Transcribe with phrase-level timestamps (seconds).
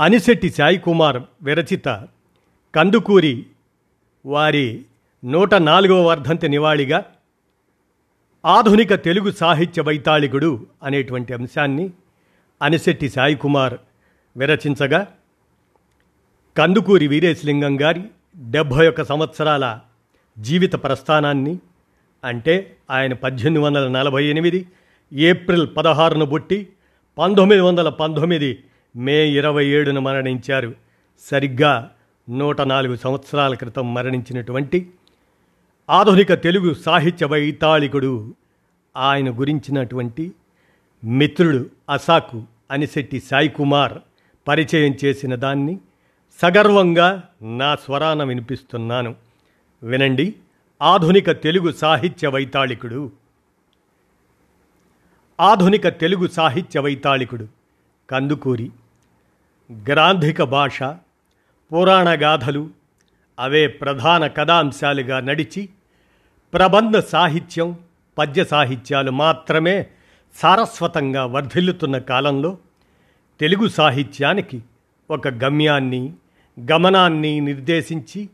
[0.00, 1.88] అనిశెట్టి సాయి కుమార్ విరచిత
[2.74, 3.34] కందుకూరి
[4.24, 4.66] వారి
[5.22, 6.98] నూట నాలుగవ వర్ధంతి నివాళిగా
[8.44, 10.50] ఆధునిక తెలుగు సాహిత్య వైతాళికుడు
[10.82, 11.86] అనేటువంటి అంశాన్ని
[12.60, 13.76] అనిశెట్టి సాయి కుమార్
[14.36, 15.00] విరచించగా
[16.56, 18.02] కందుకూరి వీరేశలింగం గారి
[18.50, 19.64] డెబ్భై ఒక్క సంవత్సరాల
[20.36, 21.54] జీవిత ప్రస్థానాన్ని
[22.24, 22.54] అంటే
[22.90, 24.60] ఆయన పద్దెనిమిది వందల నలభై ఎనిమిది
[25.12, 26.58] ఏప్రిల్ పదహారును బుట్టి
[27.18, 28.50] పంతొమ్మిది వందల పంతొమ్మిది
[28.96, 30.74] మే ఇరవై ఏడున మరణించారు.
[31.20, 31.90] సరిగ్గా
[32.30, 34.90] నూట నాలుగు సంవత్సరాల క్రితం మరణించినటువంటి
[35.90, 38.34] ఆధునిక తెలుగు సాహిత్య వైతాళికుడు
[38.96, 40.32] ఆయన గురించినటువంటి
[41.04, 43.92] మిత్రుడు అసాకు అనిశెట్టి సాయి కుమార్
[44.48, 45.78] పరిచయం చేసిన దాన్ని
[46.42, 49.14] సగర్వంగా నా స్వరాన వినిపిస్తున్నాను.
[49.82, 50.34] వినండి
[50.82, 53.12] ఆధునిక తెలుగు సాహిత్య వైతాళికుడు.
[55.40, 57.48] ఆధునిక తెలుగు సాహిత్య వైతాళికుడు
[58.10, 58.70] కందుకూరి.
[59.72, 60.82] గ్రాంధిక భాష
[61.72, 62.70] పురాణ గాథలు
[63.38, 65.68] అవే ప్రధాన కథాంశాలుగా నడిచి
[66.52, 67.78] ప్రబంధ సాహిత్యం
[68.18, 69.86] పద్య సాహిత్యాలు మాత్రమే
[70.34, 72.58] సారస్వతంగా వర్ధిల్లుతున్న కాలంలో
[73.40, 74.62] తెలుగు సాహిత్యానికి
[75.10, 76.12] ఒక గమ్యాన్ని
[76.72, 78.28] గమనాన్ని నిర్దేశించి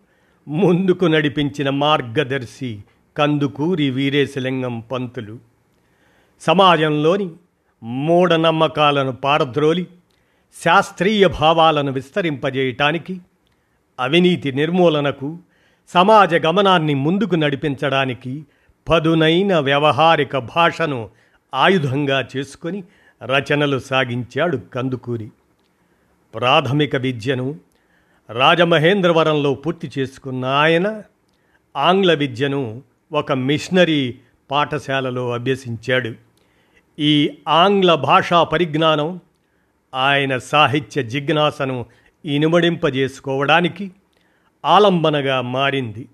[0.49, 2.81] ముందుకు నడిపించిన మార్గదర్శి
[3.17, 5.39] కందుకూరి వీరేశలింగం పంతులు.
[6.41, 7.31] సమాజంలోని
[7.83, 9.87] మూఢనమ్మకాలను పారద్రోలి
[10.55, 13.21] శాస్త్రీయ భావాలను విస్తరింపజేయటానికి
[14.01, 15.39] అవినీతి నిర్మూలనకు
[15.89, 18.45] సమాజ గమనాన్ని ముందుకు నడిపించడానికి
[18.89, 21.11] పదునైన వ్యవహారిక భాషను
[21.55, 22.85] ఆయుధంగా చేసుకొని
[23.25, 25.31] రచనలు సాగించాడు కందుకూరి.
[26.35, 27.59] ప్రాథమిక విద్యను
[28.31, 31.03] రాజమహేంద్రవరంలో పూర్తి చేసుకున్న ఆయన
[31.77, 34.19] ఆంగ్ల విద్యను ఒక మిషనరీ
[34.51, 36.15] పాఠశాలలో అభ్యసించాడు.
[36.99, 39.21] ఈ ఆంగ్ల భాషా పరిజ్ఞానం
[39.95, 41.87] ఆయన సాహిత్య జిజ్ఞాసను
[42.25, 43.91] ఇనుమడింపజేసుకోవడానికి
[44.65, 46.09] ఆలంబనగా మారింది.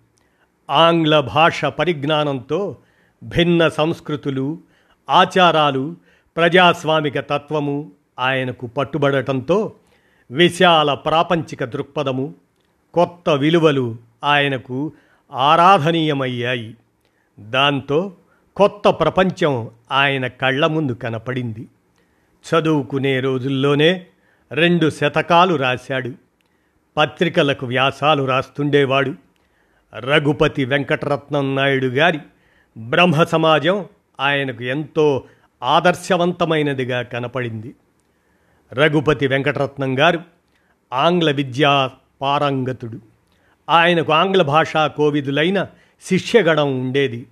[0.70, 2.76] ఆంగ్ల భాష పరిజ్ఞానంతో
[3.22, 4.58] భిన్న సంస్కృతులు
[5.10, 5.96] ఆచారాలు
[6.36, 9.72] ప్రజాస్వామిక తత్వము ఆయనకు పట్టుబడటంతో
[10.30, 12.34] విశాల ప్రాపంచిక దృక్పథము
[12.94, 14.92] కొత్త విలువలు ఆయనకు
[15.32, 16.76] ఆరాధనీయమయ్యాయి.
[17.40, 18.12] దాంతో
[18.56, 21.66] కొత్త ప్రపంచం ఆయన కళ్ళ ముందు కనపడింది.
[22.54, 24.06] చదువుకునే రోజుల్లోనే
[24.52, 26.12] రెండు శతకాలు రాశాడు.
[26.96, 29.14] పత్రికలకు వ్యాసాలు రాస్తుండేవాడు.
[29.94, 32.18] రఘుపతి వెంకటరత్నం నాయుడు గారి
[32.78, 33.86] బ్రహ్మ సమాజం
[34.20, 35.24] ఆయనకు ఎంతో
[35.62, 37.74] ఆదర్శవంతమైనదిగా కనపడింది.
[38.72, 40.20] రఘుపతి వెంకటరత్నం గారు
[40.92, 41.90] ఆంగ్ల విద్యా
[42.20, 42.98] పారంగతుడు.
[43.68, 45.66] ఆయనకు ఆంగ్ల భాషా కోవిదులైన
[46.02, 47.26] శిష్యగణం ఉండేది.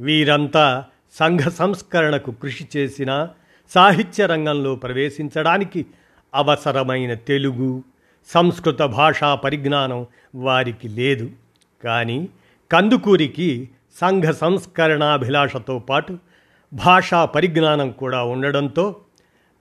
[0.00, 3.28] వీరంతా సంఘ సంస్కరణకు కృషి చేసిన
[3.74, 5.86] సాహిత్య రంగంలో ప్రవేశించడానికి
[6.34, 7.82] అవసరమైన తెలుగు
[8.26, 11.30] సంస్కృత భాషా పరిజ్ఞానం వారికి లేదు.
[11.84, 12.28] కానీ
[12.72, 13.68] కందుకూరికి
[14.00, 16.18] సంఘ సంస్కరణాభిలాషతో పాటు
[16.72, 18.96] భాషా పరిజ్ఞానం కూడా ఉండడంతో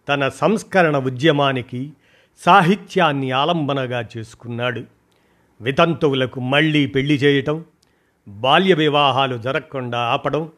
[0.10, 1.94] తన సంస్కరణ ఉద్యమానికి
[2.46, 4.84] సాహిత్యాన్ని ఆలంబనగా చేసుకున్నాడు.
[5.62, 7.66] వితంతువులకు మళ్ళీ పెళ్ళి చేయటం
[8.28, 10.50] బాల్య వివాహాలు జరగకుండా ఆపడం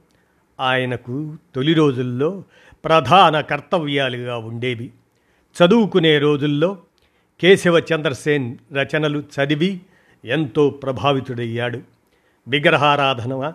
[0.60, 2.44] ఆయనకు తొలి రోజుల్లో
[2.86, 4.92] ప్రధాన కర్తవ్యాలుగా ఉండేవి.
[5.56, 6.78] చదువుకునే రోజుల్లో
[7.42, 9.82] కేశవ చంద్రసేన్ రచనలు చదివి
[10.26, 11.82] ఎంతో ప్రభావితుడయ్యాడు.
[12.48, 13.54] విగ్రహారాధన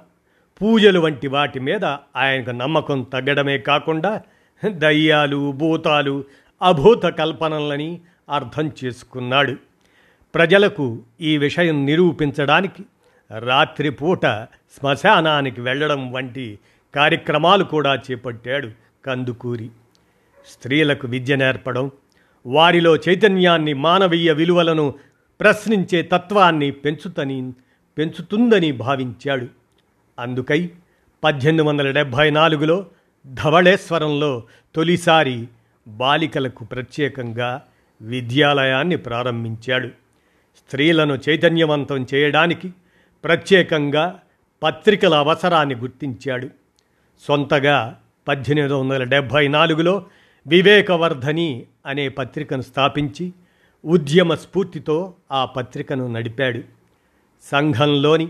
[0.63, 1.85] పూజలు వంటి వాటి మీద
[2.17, 4.23] ఆయనకు నమ్మకం తగ్గడమే కాకుండా
[4.69, 6.25] దయ్యాలు భూతాలు
[6.63, 9.57] అభూత కల్పనలని అర్థం చేసుకున్నాడు.
[10.35, 12.85] ప్రజలకు ఈ విషయం నిరూపించడానికి
[13.39, 14.27] రాత్రిపూట
[14.79, 16.59] శ్మశానానికి వెళ్ళడం వంటి
[16.95, 18.84] కార్యక్రమాలు కూడా చేపట్టాడు.
[19.07, 19.71] కందుకూరి.
[20.49, 21.91] స్త్రీలకు విద్య నేర్పడం
[22.47, 24.95] వారిలో చైతన్యాన్ని మానవీయ విలువలను
[25.41, 27.53] ప్రశ్నించే తత్వాన్ని పెంచుతని
[27.99, 29.47] పెంచుతుందని భావించాడు.
[30.19, 30.71] అందుకై
[31.25, 32.87] పద్దెనిమిది వందల డెబ్భై నాలుగులో
[33.27, 34.43] ధవళేశ్వరంలో
[34.75, 35.49] తొలిసారి
[35.89, 37.63] బాలికలకు ప్రత్యేకంగా
[38.03, 39.89] విద్యాలయాన్ని ప్రారంభించాడు.
[40.57, 42.73] స్త్రీలను చైతన్యవంతం చేయడానికి
[43.25, 44.21] ప్రత్యేకంగా
[44.63, 46.49] పత్రికల అవసరాన్ని గుర్తించాడు.
[47.29, 50.07] సొంతగా పద్దెనిమిది వందల డెబ్భై నాలుగులో
[50.47, 53.33] వివేకవర్ధని అనే పత్రికను స్థాపించి
[53.85, 56.63] ఉద్యమ స్ఫూర్తితో ఆ పత్రికను నడిపాడు.
[57.45, 58.29] సంఘంలోని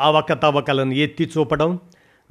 [0.00, 1.78] అవకతవకలను ఎత్తి చూపడం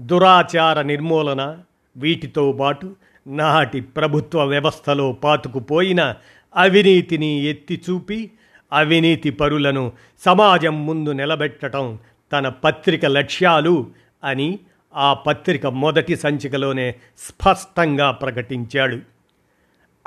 [0.01, 1.57] దురాచార నిర్మూలన
[1.97, 2.95] వీటితో పాటు
[3.27, 6.15] నాటి ప్రభుత్వ వ్యవస్థలో పాతుకుపోయిన
[6.55, 8.31] అవినీతిని ఎత్తి చూపి
[8.71, 9.91] అవినీతి పరులను
[10.25, 11.99] సమాజం ముందు నిలబెట్టడం
[12.31, 13.87] తన పత్రిక లక్ష్యాలు
[14.23, 14.59] అని
[14.95, 18.99] ఆ పత్రిక మొదటి సంచికలోనే స్పష్టంగా ప్రకటించాడు.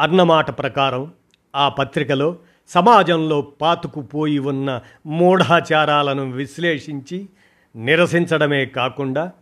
[0.00, 1.12] అన్నమాట ప్రకారం
[1.56, 2.36] ఆ పత్రికలో
[2.68, 7.28] సమాజంలో పాతుకుపోయి ఉన్న మూఢాచారాలను విశ్లేషించి
[7.76, 9.32] నిరసించడమే కాకుండా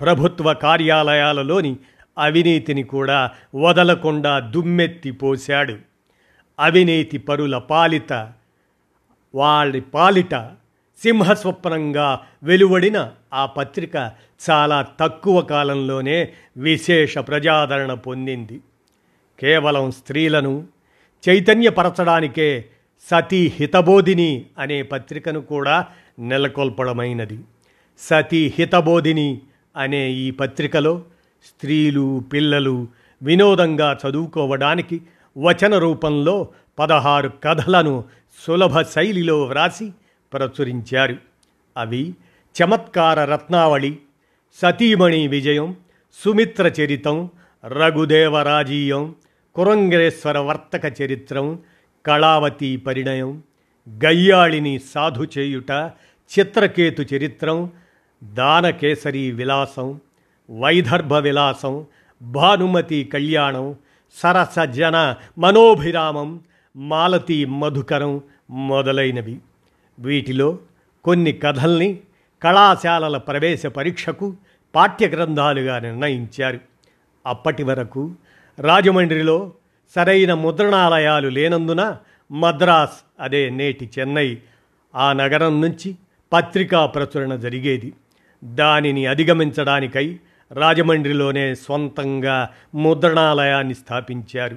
[0.00, 1.76] ప్రభుత్వ కార్యాలయాలలోని
[2.18, 5.78] అవినీతిని కూడా వదలకుండా దుమ్మెత్తిపోశాడు
[6.60, 8.32] అవినీతి పరుల పాలిత
[9.34, 10.34] వాళ్ళ పాలిట
[11.02, 14.12] సింహస్వప్నంగా వెలువడిన ఆ పత్రిక
[14.50, 18.60] చాలా తక్కువ కాలంలోనే విశేష ప్రజాదరణ పొందింది.
[19.40, 20.66] కేవలం స్త్రీలను
[21.28, 22.64] చైతన్యపరచడానికే
[23.10, 25.86] సతీ హితబోధిని అనే పత్రికను కూడా
[26.18, 27.38] నెలకొల్పడమైనది.
[27.98, 29.40] సతీ హితబోధిని
[29.76, 31.02] అనే ఈ పత్రికలో
[31.46, 32.88] స్త్రీలు పిల్లలు
[33.22, 35.00] వినోదంగా చదువుకోవడానికి
[35.38, 38.04] వచన రూపంలో పదహారు కథలను
[38.46, 39.92] సులభ శైలిలో వ్రాసి
[40.32, 41.16] ప్రచురించారు.
[41.76, 42.14] అవి
[42.56, 43.98] చమత్కార రత్నావళి
[44.62, 45.76] సతీమణి విజయం
[46.24, 47.30] సుమిత్ర చరితం
[47.66, 49.14] రఘుదేవరాజీయం
[49.54, 51.58] కురంగేశ్వర వర్తక చరిత్రం
[52.06, 53.42] కళావతి పరిణయం
[54.04, 55.70] గయ్యాళిని సాధు చేయుట
[56.38, 57.70] చిత్రకేతు చరిత్రం
[58.24, 60.00] దానకేసరి విలాసం
[60.50, 61.86] వైదర్భ విలాసం
[62.22, 63.74] భానుమతి కళ్యాణం
[64.14, 66.40] సరస జన మనోభిరామం
[66.76, 68.20] మాలతి మధుకరం
[68.50, 69.38] మొదలైనవి.
[69.98, 70.58] వీటిలో
[71.04, 71.98] కొన్ని కథల్ని
[72.42, 74.36] కళాశాలల ప్రవేశ పరీక్షకు
[74.74, 76.60] పాఠ్యగ్రంథాలుగా నిర్ణయించారు.
[77.26, 78.12] అప్పటి వరకు
[78.58, 79.52] రాజమండ్రిలో
[79.94, 81.96] సరైన ముద్రణాలయాలు లేనందున
[82.32, 84.38] మద్రాస్ అదే నేటి చెన్నై
[84.94, 85.96] ఆ నగరం నుంచి
[86.32, 87.92] పత్రికా ప్రచురణ జరిగేది.
[88.44, 90.18] దానిని అధిగమించడానికై
[90.52, 94.56] రాజమండ్రిలోనే స్వంతంగా ముద్రణాలయాన్ని స్థాపించారు.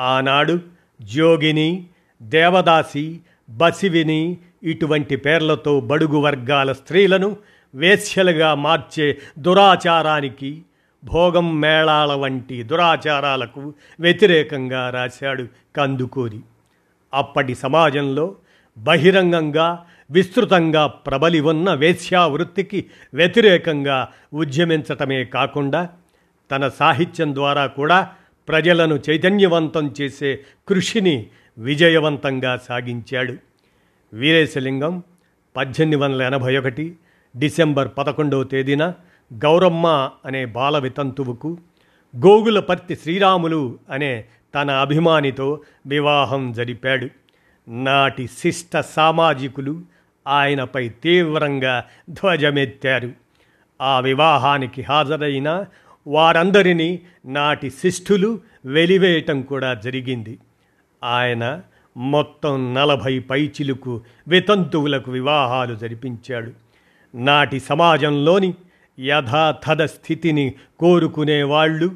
[0.00, 0.60] ఆనాడు
[1.02, 1.86] జోగిని
[2.22, 3.20] దేవదాసి
[3.50, 7.36] బసివిని ఇటువంటి పేర్లతో బడుగు వర్గాల స్త్రీలను
[7.74, 10.62] వేశ్యలుగా మార్చే దురాచారానికి
[11.04, 15.46] భోగం మేళాల వంటి దురాచారాలకు వ్యతిరేకంగా రాశాడు
[15.76, 16.40] కందుకూరి.
[17.14, 18.34] అప్పటి సమాజంలో
[18.78, 25.88] బహిరంగంగా విస్తృతంగా ప్రబలి ఉన్న వేశ్యావృత్తికి వ్యతిరేకంగా ఉద్యమించటమే కాకుండా
[26.50, 28.10] తన సాహిత్యం ద్వారా కూడా
[28.48, 31.26] ప్రజలను చైతన్యవంతం చేసే కృషిని
[31.58, 33.47] విజయవంతంగా సాగించాడు.
[34.12, 35.02] వీరేశలింగం
[35.56, 36.96] పద్దెనిమిది వందల ఎనభై ఒకటి
[37.36, 38.94] డిసెంబర్ పదకొండవ తేదీన
[39.44, 41.58] గౌరమ్మ అనే బాల వితంతువుకు
[42.16, 44.24] గోగులపర్తి శ్రీరాములు అనే
[44.54, 47.08] తన అభిమానితో వివాహం జరిపాడు.
[47.70, 49.82] నాటి శిష్ట సామాజికులు
[50.28, 53.12] ఆయనపై తీవ్రంగా ధ్వజమెత్తారు.
[53.80, 55.64] ఆ వివాహానికి హాజరైన
[56.06, 60.38] వారందరినీ నాటి శిష్ఠులు వెలివేయటం కూడా జరిగింది.
[61.04, 61.60] ఆయన
[61.98, 66.52] మొత్తం నలభై పైచిలుకు వితంతువులకు వివాహాలు జరిపించాడు.
[67.14, 68.54] నాటి సమాజంలోని
[69.00, 71.90] యథాతథ స్థితిని కోరుకునేవాళ్ళు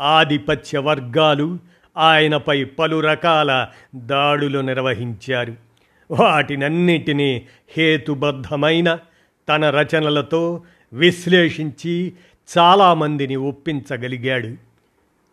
[0.00, 1.58] ఆధిపత్య వర్గాలు
[1.96, 5.54] ఆయనపై పలు రకాల దాడులు నిర్వహించారు.
[6.10, 8.98] వాటినన్నిటినీ హేతుబద్ధమైన
[9.48, 10.62] తన రచనలతో
[10.92, 12.12] విశ్లేషించి
[12.58, 14.56] చాలామందిని ఒప్పించగలిగాడు.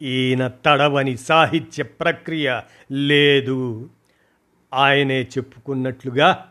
[0.03, 2.59] ఈయన తడవని సాహిత్య ప్రక్రియ
[2.91, 3.89] లేదు.
[4.73, 6.45] ఆయనే చెప్పుకున్నట్లుగా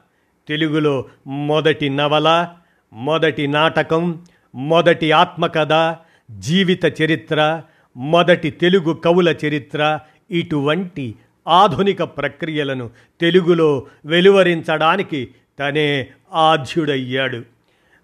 [0.48, 2.48] తెలుగులో మొదటి నవల
[2.92, 5.96] మొదటి నాటకం మొదటి ఆత్మకథ
[6.38, 7.62] జీవిత చరిత్ర
[7.96, 9.98] మొదటి తెలుగు కవుల చరిత్ర
[10.30, 11.14] ఇటువంటి
[11.48, 17.42] ఆధునిక ప్రక్రియలను తెలుగులో వెలువరించడానికి తనే ఆధ్యుడయ్యాడు.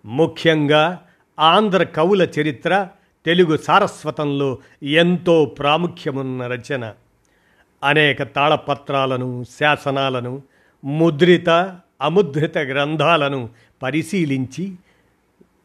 [0.07, 1.03] ముఖ్యంగా
[1.39, 2.89] ఆంధ్ర కవుల చరిత్ర
[3.27, 6.93] తెలుగు సారస్వతంలో ఎంతో ప్రాముఖ్యమున్న రచన.
[7.85, 10.43] అనేక తాళపత్రాలను శాసనాలను
[10.85, 11.51] ముద్రిత
[12.03, 13.49] అముద్రిత గ్రంథాలను
[13.83, 14.73] పరిశీలించి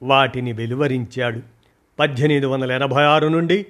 [0.03, 1.41] వాటిని వెలువరించాడు.
[1.99, 3.65] పద్దెనిమిది వందల ఎనభై ఆరు నుండి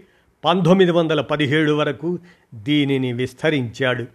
[0.46, 2.20] పంతొమ్మిది వందల పదిహేడు వరకు
[2.54, 4.06] దీనిని విస్తరించాడు.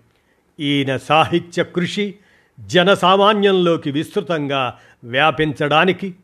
[0.61, 2.15] ఈయన సాహిత్య కృషి
[2.61, 6.15] జనసామాన్యంలోకి విస్తృతంగా వ్యాపించడానికి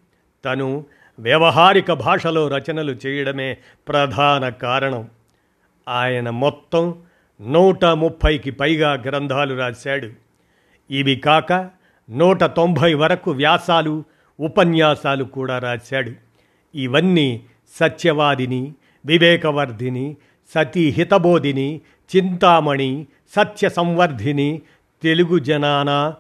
[0.45, 0.85] తను
[1.19, 3.57] వ్యవహారిక భాషలో రచనలు చేయడమే
[3.89, 5.09] ప్రధాన కారణం.
[5.89, 6.95] ఆయన మొత్తం
[7.41, 10.11] నూట ముప్పైకి పైగా గ్రంథాలు రాశాడు.
[10.91, 11.71] ఇవి కాక
[12.11, 14.05] నూట తొంభై వరకు వ్యాసాలు
[14.41, 16.13] ఉపన్యాసాలు కూడా రాశాడు.
[16.75, 17.43] ఇవన్నీ
[17.77, 18.73] సత్యవాదిని
[19.07, 20.17] వివేకవర్ధిని
[20.55, 21.81] సతీ హితబోధిని
[22.17, 23.07] చింతామణి
[23.37, 24.63] సత్య సంవర్ధిని
[25.03, 26.15] తెలుగు జనాన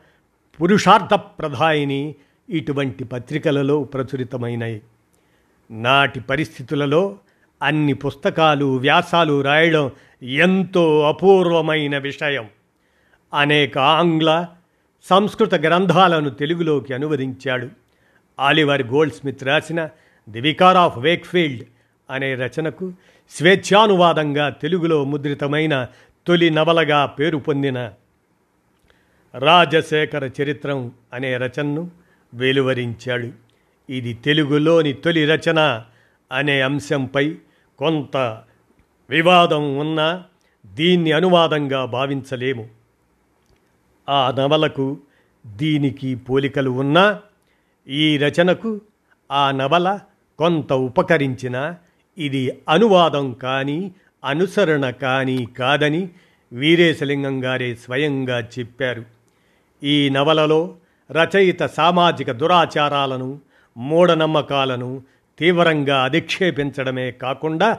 [0.60, 2.14] పురుషార్థ ప్రధాయిని
[2.48, 4.80] ఇటువంటి పత్రికలలో ప్రచురితమైనవి
[5.70, 7.18] నాటి పరిస్థితులలో
[7.62, 9.90] అన్ని పుస్తకాలు వ్యాసాలు రాయడం
[10.22, 12.48] ఎంతో అపూర్వమైన విషయం.
[13.34, 14.46] అనేక ఆంగ్ల
[15.04, 17.68] సంస్కృత గ్రంథాలను తెలుగులోకి అనువదించాడు.
[18.40, 19.88] ఆలివర్ గోల్డ్ స్మిత్ రాసిన
[20.28, 21.64] ది వికార్ ఆఫ్ వేక్ఫీల్డ్
[22.10, 22.92] అనే రచనకు
[23.30, 25.86] స్వేచ్ఛానువాదంగా తెలుగులో ముద్రితమైన
[26.26, 27.92] తొలి నవలగా పేరు పొందిన
[29.38, 31.90] రాజశేఖర చరిత్రం అనే రచనను
[32.34, 33.28] వెలువరించాడు.
[33.92, 35.82] ఇది తెలుగులోని తొలి రచన
[36.32, 37.34] అనే అంశంపై
[37.78, 38.42] కొంత
[39.11, 40.25] వివాదం ఉన్నా
[40.67, 42.69] దీన్ని అనువాదంగా భావించలేము.
[44.09, 44.99] ఆ నవలకు
[45.47, 47.21] దీనికి పోలికలు ఉన్నా
[47.88, 48.81] ఈ రచనకు
[49.31, 50.00] ఆ నవల
[50.38, 51.75] కొంత ఉపకరించిన
[52.19, 53.93] ఇది అనువాదం కానీ
[54.25, 56.09] అనుసరణ కానీ కాదని
[56.52, 59.05] వీరేశలింగం గారే స్వయంగా చెప్పారు.
[59.83, 60.76] ఈ నవలలో
[61.11, 63.38] రచయిత సామాజిక దురాచారాలను
[63.76, 65.02] మూఢనమ్మకాలను
[65.38, 67.79] తీవ్రంగా అధిక్షేపించడమే కాకుండా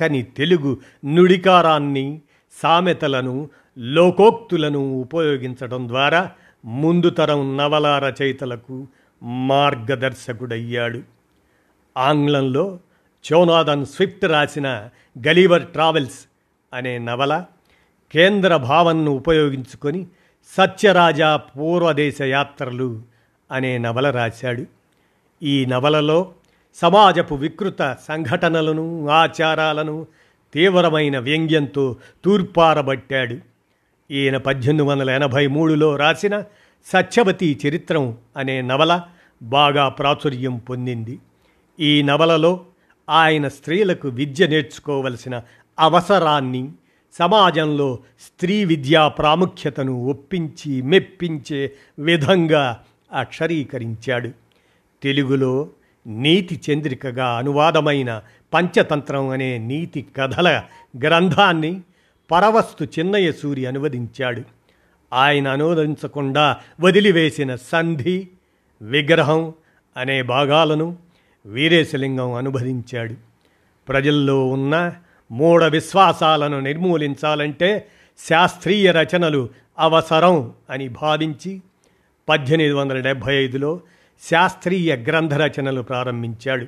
[0.00, 2.20] చక్కని తెలుగు నుడికారాన్ని
[2.62, 6.30] సామెతలను లోకోక్తులను ఉపయోగించడం ద్వారా
[6.64, 8.86] ముందు తరం నవల రచయితలకు
[9.22, 11.02] మార్గదర్శకుడయ్యాడు.
[11.96, 12.78] ఆంగ్లంలో
[13.24, 14.88] చోనాథన్ స్విఫ్ట్ రాసిన
[15.28, 16.20] గలీవర్ ట్రావెల్స్
[16.72, 17.44] అనే నవల
[18.12, 20.06] కేంద్ర భావన్ను ఉపయోగించుకొని
[20.56, 23.02] సత్యరాజా పూర్వదేశ యాత్రలు
[23.50, 24.64] అనే నవల రాశాడు.
[25.42, 26.32] ఈ నవలలో
[26.74, 30.06] సమాజపు వికృత సంఘటనలను ఆచారాలను
[30.54, 33.36] తీవ్రమైన వ్యంగ్యంతో తూర్పారబట్టాడు.
[34.10, 36.44] ఈయన పద్దెనిమిది వందల ఎనభై మూడులో రాసిన
[36.86, 39.00] సత్యవతి చరిత్రం అనే నవల
[39.42, 41.18] బాగా ప్రాచుర్యం పొందింది.
[41.80, 42.64] ఈ నవలలో
[43.10, 45.42] ఆయన స్త్రీలకు విద్య నేర్చుకోవలసిన
[45.78, 46.72] అవసరాన్ని
[47.18, 52.80] సమాజంలో స్త్రీ విద్యా ప్రాముఖ్యతను ఒప్పించి మెప్పించే విధంగా
[53.12, 54.30] అక్షరీకరించాడు.
[55.02, 55.68] తెలుగులో
[56.06, 58.22] నీతి చంద్రికగా అనువాదమైన
[58.54, 60.62] పంచతంత్రం అనే నీతి కథల
[61.06, 61.80] గ్రంథాన్ని
[62.30, 64.42] పరవస్తు చిన్నయ్య సూరి అనువదించాడు.
[65.12, 68.28] ఆయన అనువదించకుండా వదిలివేసిన సంధి
[68.82, 69.54] విగ్రహం
[69.96, 70.96] అనే భాగాలను
[71.46, 73.14] వీరేశలింగం అనువదించాడు
[73.88, 74.92] ప్రజల్లో ఉన్న
[75.32, 77.86] మూఢ విశ్వాసాలను నిర్మూలించాలంటే
[78.18, 81.60] శాస్త్రీయ రచనలు అవసరం అని భావించి
[82.28, 83.80] పద్దెనిమిది వందల డెబ్భై ఐదులో
[84.28, 86.66] శాస్త్రీయ గ్రంథ రచనలు ప్రారంభించాడు.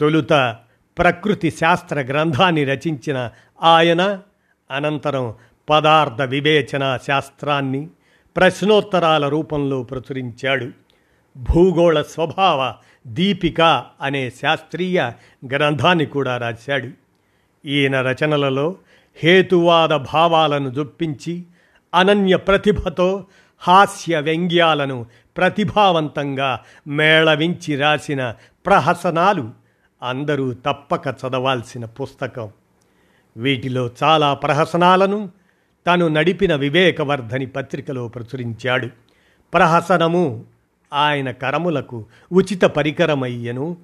[0.00, 0.56] తొలుత
[0.98, 3.30] ప్రకృతి శాస్త్ర గ్రంథాన్ని రచించిన
[3.62, 4.18] ఆయన
[4.70, 5.34] అనంతరం
[5.70, 7.88] పదార్థ వివేచన శాస్త్రాన్ని
[8.36, 10.70] ప్రశ్నోత్తరాల రూపంలో ప్రచురించాడు.
[11.36, 12.74] భూగోళ స్వభావ
[13.06, 15.10] దీపిక అనే శాస్త్రీయ
[15.52, 16.88] గ్రంథాన్ని కూడా రాశాడు.
[17.66, 18.76] ఈయన రచనలలో
[19.16, 21.42] హేతువాద భావాలను జొప్పించి
[21.94, 23.26] అనన్య ప్రతిభతో
[23.58, 28.34] హాస్య వ్యంగ్యాలను ప్రతిభావంతంగా మేళవించి రాసిన
[28.66, 29.50] ప్రహసనాలు
[30.02, 32.50] అందరూ తప్పక చదవాల్సిన పుస్తకం.
[33.36, 35.30] వీటిలో చాలా ప్రహసనాలను
[35.86, 38.88] తను నడిపిన వివేకవర్ధని పత్రికలో ప్రచురించాడు.
[39.54, 40.44] ప్రహసనము
[40.92, 43.76] ఆయన కరములకు ఉచిత పరికరమయ్యను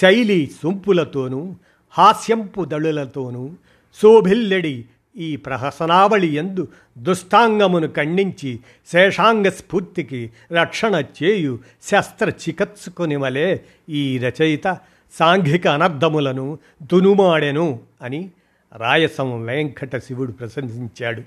[0.00, 1.54] శైలి సొంపులతోనూ
[1.90, 3.50] హాస్యంపు దళులతోనూ
[4.02, 4.84] శోభిల్లెడి
[5.16, 6.68] ఈ ప్రహసనావళి ఎందు
[6.98, 8.60] దుష్టాంగమును ఖండించి
[8.92, 13.58] శేషాంగ స్ఫూర్తికి రక్షణ చేయు శస్త్రచికత్సుకుని వలె
[13.88, 14.78] ఈ రచయిత
[15.12, 18.30] సాంఘిక అనర్థములను దునుమాడెను అని
[18.76, 21.22] రాయసం వెంకట శివుడు ప్రశంసించాడు.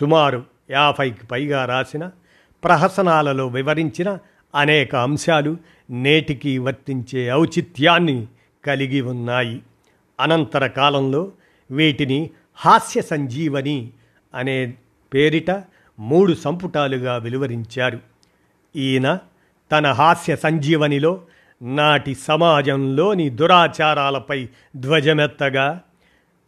[0.00, 2.10] సుమారు యాభైకి పైగా రాసిన
[2.64, 4.18] ప్రహసనాలలో వివరించిన
[4.54, 5.56] అనేక అంశాలు
[5.90, 8.26] నేటికి వర్తించే ఔచిత్యాన్ని
[8.64, 9.62] కలిగి ఉన్నాయి.
[10.20, 11.32] అనంతర కాలంలో
[11.70, 13.90] వీటిని హాస్య సంజీవని
[14.34, 14.74] అనే
[15.14, 15.50] పేరిట
[15.98, 18.00] మూడు సంపుటాలుగా వెలువరించారు
[18.76, 19.18] ఈయన
[19.70, 21.22] తన హాస్య సంజీవనిలో
[21.62, 25.80] నాటి సమాజంలోని దురాచారాలపై ధ్వజమెత్తగా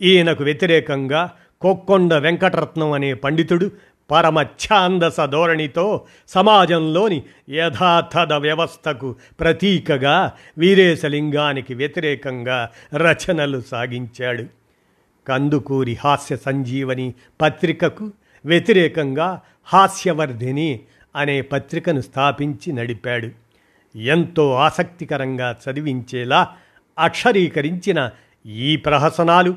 [0.03, 1.31] ఈయనకు వ్యతిరేకంగా
[1.61, 3.73] కొక్కొండ వెంకటరత్నం అనే పండితుడు
[4.11, 14.64] పరమఛాందస ధోరణితో సమాజంలోని యథాతథ వ్యవస్థకు ప్రతీకగా వీరేశలింగానికి వ్యతిరేకంగా రచనలు సాగించాడు.
[15.29, 18.11] కందుకూరి హాస్య సంజీవని పత్రికకు
[18.45, 20.81] వ్యతిరేకంగా హాస్యవర్ధిని
[21.17, 23.29] అనే పత్రికను స్థాపించి నడిపాడు.
[23.99, 26.49] ఎంతో ఆసక్తికరంగా చదివించేలా
[26.99, 28.11] అక్షరీకరించిన
[28.47, 29.55] ఈ ప్రహసనాలు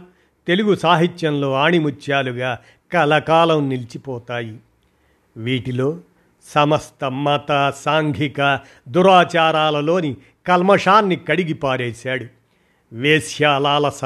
[0.47, 2.59] తెలుగు సాహిత్యంలో ఆణిముత్యాలుగా
[2.91, 4.57] కలకాలం నిలిచిపోతాయి.
[5.38, 6.00] వీటిలో
[6.55, 8.59] సమస్త మత సాంఘిక
[8.89, 12.25] దురాచారాలలోని కల్మషాన్ని కడిగి పారేశాడు
[12.93, 14.05] వేశ్యాలాలస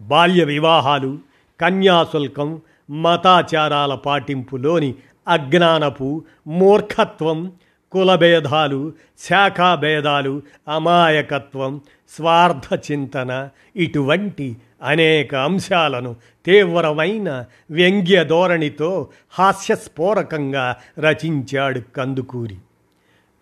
[0.00, 1.18] బాల్య వివాహాలు
[1.60, 2.60] కన్యాశుల్కం
[2.90, 4.94] మతాచారాల పాటింపులోని
[5.28, 7.52] అజ్ఞానపు మూర్ఖత్వం
[7.92, 10.42] కులభేదాలు శాఖాభేదాలు
[10.74, 11.80] అమాయకత్వం
[12.16, 22.56] స్వార్థ చింతన ఇటువంటి అనేక అంశాలను తీవ్రమైన వ్యంగ్య ధోరణితో హాస్యస్ఫోరకంగా రచించాడు కందుకూరి.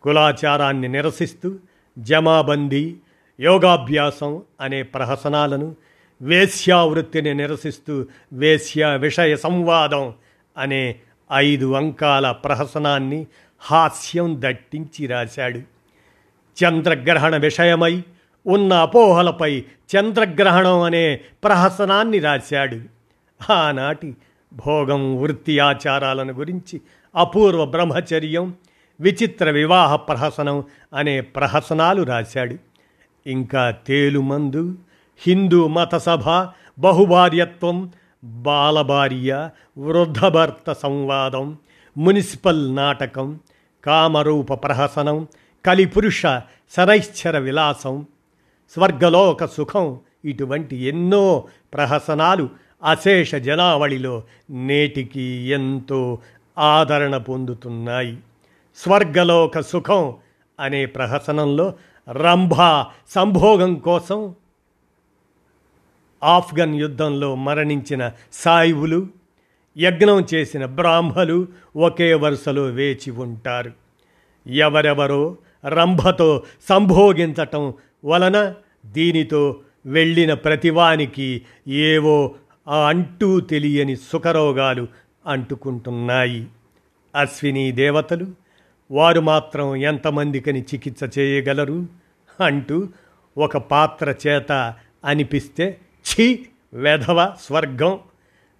[0.02, 1.54] కులాచారాన్ని నిరసిస్తూ
[1.98, 2.96] జమాబందీ
[3.40, 5.76] యోగాభ్యాసం అనే ప్రహసనాలను
[6.24, 10.14] వేశ్యావృత్తిని నిరసిస్తూ వేశ్య విషయ సంవాదం
[10.58, 10.96] అనే
[11.32, 13.26] ఐదు అంకాల ప్రహసనాన్ని
[13.58, 15.60] హాస్యం దట్టించి రాశాడు.
[16.64, 18.02] చంద్రగ్రహణ విషయమై
[18.46, 22.80] ఉన్న అపోహలపై చంద్రగ్రహణం అనే ప్రహసనాన్ని రాశాడు.
[23.52, 24.16] ఆనాటి
[24.52, 26.80] భోగం వృత్తి ఆచారాలను గురించి
[27.16, 28.54] అపూర్వ బ్రహ్మచర్యం
[29.00, 30.64] విచిత్ర వివాహ ప్రహసనం
[30.94, 32.56] అనే ప్రహసనాలు రాశాడు.
[33.26, 34.74] ఇంకా తేలుమందు
[35.20, 36.24] హిందూ మత సభ
[36.78, 37.76] బహుభార్యత్వం
[38.22, 39.30] బాలభార్య
[39.78, 41.46] వృద్ధభర్త సంవాదం
[41.96, 43.28] మున్సిపల్ నాటకం
[43.84, 45.18] కామరూప ప్రహసనం
[45.64, 46.22] కలిపురుష
[46.72, 47.94] సరైశ్చర విలాసం
[48.76, 49.86] స్వర్గలోక సుఖం
[50.24, 51.24] ఇటువంటి ఎన్నో
[51.74, 52.46] ప్రహసనాలు
[52.84, 54.14] అశేష జనావళిలో
[54.50, 56.00] నేటికి ఎంతో
[56.58, 58.14] ఆదరణ పొందుతున్నాయి
[58.78, 60.02] స్వర్గలోక సుఖం
[60.58, 61.66] అనే ప్రహసనంలో
[62.08, 62.54] రంభ
[63.10, 64.20] సంభోగం కోసం
[66.24, 69.06] ఆఫ్ఘన్ యుద్ధంలో మరణించిన సాయివులు
[69.78, 73.72] యజ్ఞం చేసిన బ్రాహ్మలు ఒకే వరుసలో వేచి ఉంటారు.
[74.46, 78.54] ఎవరెవరో రంభతో సంభోగించటం వలన
[78.86, 82.34] దీనితో వెళ్ళిన ప్రతివానికి ఏవో
[82.68, 84.88] ఆ అంటూ తెలియని సుఖరోగాలు
[85.26, 86.46] అంటుకుంటున్నాయి.
[87.16, 88.26] అశ్విని దేవతలు
[88.90, 91.86] వారు మాత్రం ఎంతమందికని చికిత్స చేయగలరు
[92.40, 92.88] అంటూ
[93.38, 95.80] ఒక పాత్ర చేత అనిపిస్తే
[96.14, 96.44] ఛీ
[96.74, 97.98] వెధవ స్వర్గం.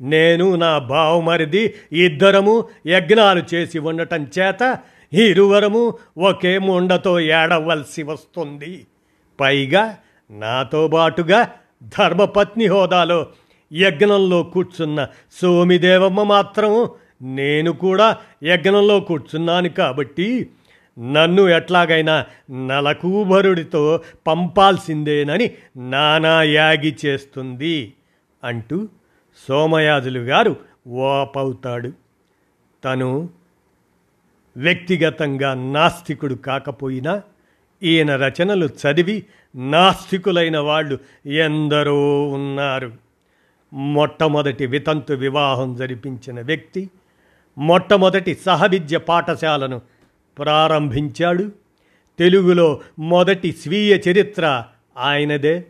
[0.00, 4.78] నేను నా బావమరిది ఇద్దరము యజ్ఞాలు చేసి ఉండటం చేత
[5.12, 8.86] ఇరువరము ఒకే ముండతో ఏడవలసి వస్తుంది.
[9.40, 9.98] పైగా
[10.30, 11.52] నాతో బాటుగా
[11.82, 13.26] ధర్మపత్ని హోదాలో
[13.72, 16.88] యజ్ఞంలో కూర్చున్న సోమిదేవమ్మ మాత్రం
[17.22, 20.48] నేను కూడా యజ్ఞంలో కూర్చున్నాను కాబట్టి
[20.98, 22.26] నన్ను ఎట్లాగైనా
[22.66, 27.94] నలకూభరుడితో పంపాల్సిందేనని నానా యాగి చేస్తుంది
[28.44, 28.88] అంటూ
[29.48, 30.56] సోమయాజులు గారు
[30.88, 31.92] ఓపవుతాడు.
[32.84, 33.28] తను
[34.56, 37.22] వ్యక్తిగతంగా నాస్తికుడు కాకపోయినా
[37.82, 39.24] ఈయన రచనలు చదివి
[39.56, 42.92] నాస్తికులైన వాళ్ళు ఎందరో ఉన్నారు.
[43.72, 46.90] మొట్టమొదటి వితంతు వివాహం జరిపించిన వ్యక్తి
[47.58, 49.80] మొట్టమొదటి సహవిద్య పాఠశాలను
[50.38, 51.52] ప్రారంభించాడు.
[52.18, 54.64] తెలుగులో మొదటి స్వీయ చరిత్ర
[54.98, 55.66] ఆయనదే.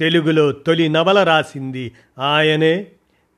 [0.00, 2.86] తెలుగులో తొలి నవల రాసింది ఆయనే.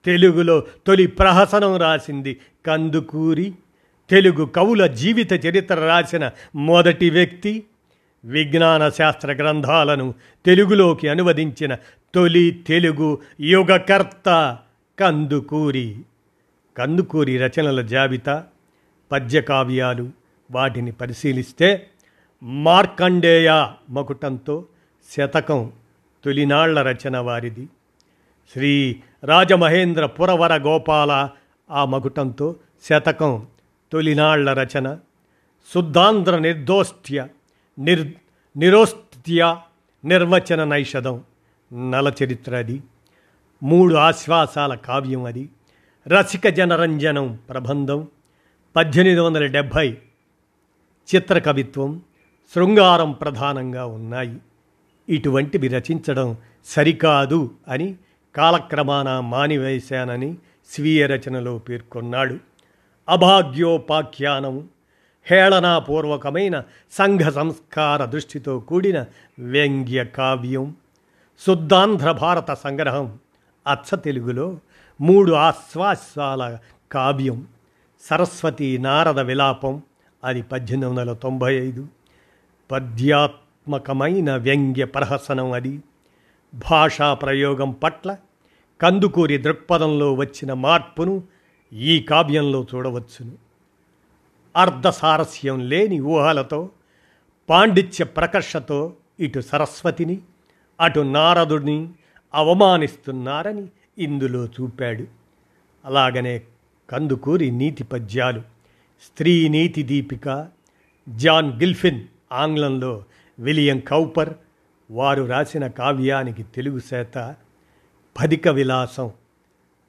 [0.05, 3.53] తెలుగులో తొలి ప్రహసనం రాసింది కందుకూరి.
[4.11, 7.65] తెలుగు కవుల జీవిత చరిత్ర రాసిన మొదటి వ్యక్తి.
[8.25, 10.15] విజ్ఞాన శాస్త్ర గ్రంథాలను
[10.47, 11.77] తెలుగులోకి అనువదించిన
[12.15, 14.59] తొలి తెలుగు యుగకర్త
[14.99, 15.97] కందుకూరి.
[16.79, 18.45] కందుకూరి రచనల జాబితా
[19.13, 21.91] పద్యకావ్యాలు వాటిని పరిశీలిస్తే
[22.43, 24.65] మార్కండేయ మకుటంతో
[25.17, 25.73] శతకం
[26.25, 27.69] తొలినాళ్ళ రచన వారిది.
[28.53, 31.29] శ్రీ రాజమహేంద్ర పురవర గోపాల
[31.71, 33.47] ఆ మకుటంతో శతకం
[33.93, 34.99] తొలినాళ్ళ రచన.
[35.75, 37.29] శుద్ధాంధ్ర నిర్దోష్ట్య
[37.79, 38.13] నిర్
[38.57, 39.57] నిరోస్త్య
[40.05, 41.25] నిర్వచన నైషధం
[41.91, 42.83] నలచరిత్ర అది.
[43.63, 45.49] మూడు ఆశ్వాసాల కావ్యం అది.
[46.09, 48.09] రసిక జనరంజనం ప్రబంధం.
[48.77, 49.99] పద్దెనిమిది వందల డెబ్భై
[51.15, 52.03] చిత్రకవిత్వం
[52.55, 54.39] శృంగారం ప్రధానంగా ఉన్నాయి.
[55.09, 57.95] ఇటువంటివి రచించడం సరికాదు అని
[58.37, 60.37] కాలక్రమాన మానివేశానని
[60.71, 62.39] స్వీయ రచనలో పేర్కొన్నాడు.
[63.09, 64.69] అభాగ్యోపాఖ్యానం
[65.27, 69.05] హేళనాపూర్వకమైన సంఘ సంస్కార దృష్టితో కూడిన
[69.39, 70.75] వ్యంగ్య కావ్యం.
[71.47, 73.19] శుద్ధాంధ్ర భారత సంగ్రహం
[73.67, 74.59] అచ్చ తెలుగులో
[75.01, 76.59] మూడు ఆశ్వాసాల
[76.93, 77.47] కావ్యం.
[78.03, 79.83] సరస్వతి నారద విలాపం
[80.25, 81.87] అది పద్దెనిమిది వందల తొంభై ఐదు.
[82.71, 85.83] పద్యాత్మకమైన వ్యంగ్య ప్రహసనం అది.
[86.71, 88.17] భాషా ప్రయోగం పట్ల
[88.81, 91.23] కందుకూరి దృక్పథంలో వచ్చిన మార్పును
[91.73, 93.33] ఈ కావ్యంలో చూడవచ్చును.
[94.57, 96.71] అర్ధసారస్యం లేని ఊహలతో
[97.49, 100.19] పాండిత్య ప్రకర్షతో ఇటు సరస్వతిని
[100.81, 101.89] అటు నారదుడిని
[102.35, 105.05] అవమానిస్తున్నారని ఇందులో చూపాడు.
[105.85, 106.43] అలాగనే
[106.91, 108.56] కందుకూరి నీతి పద్యాలు
[109.03, 110.49] స్త్రీ నీతి దీపిక
[111.09, 113.05] జాన్ గిల్ఫిన్ ఆంగ్లంలో
[113.39, 114.35] విలియం కౌపర్
[114.91, 117.35] వారు రాసిన కావ్యానికి తెలుగు చేత
[118.21, 119.11] పదిక విలాసం.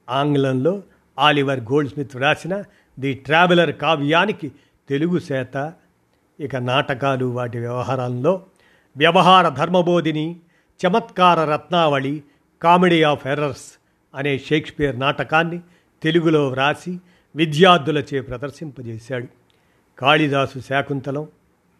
[0.09, 0.83] ఆంగ్లంలో
[1.19, 2.63] ఆలివర్ గోల్డ్ స్మిత్ రాసిన
[2.99, 4.51] ది ట్రావెలర్ కావ్యానికి
[4.89, 5.73] తెలుగు చేత
[6.39, 8.45] ఇక నాటకాలు వాటి వ్యవహారంలో
[8.97, 10.35] వ్యవహార ధర్మబోధిని
[10.79, 12.23] చమత్కార రత్నావళి
[12.61, 13.67] కామెడీ ఆఫ్ ఎర్రర్స్
[14.15, 15.59] అనే షేక్స్పియర్ నాటకాన్ని
[16.03, 16.99] తెలుగులో వ్రాసి
[17.37, 19.27] విద్యార్థులచే ప్రదర్శింపజేశాడు.
[19.99, 21.27] కాళిదాసు శాకుంతలం